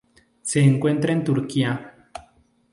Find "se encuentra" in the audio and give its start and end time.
0.41-1.13